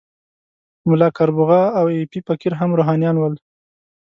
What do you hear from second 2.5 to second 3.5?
هم روحانیون ول.